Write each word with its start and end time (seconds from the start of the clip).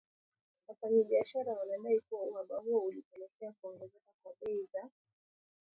Wafanyabiashara 0.67 1.53
wanadai 1.57 1.99
kuwa 1.99 2.21
uhaba 2.21 2.57
huo 2.57 2.81
ulipelekea 2.83 3.51
kuongezeka 3.61 4.11
kwa 4.23 4.33
bei 4.41 4.67
za 4.73 4.89